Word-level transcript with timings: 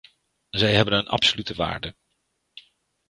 Zij 0.49 0.73
hebben 0.75 0.93
een 0.97 1.07
absolute 1.07 1.53
waarde. 1.55 1.95